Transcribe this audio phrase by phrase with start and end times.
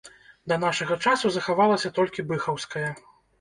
[0.51, 2.89] Да нашага часу захавалася толькі быхаўская.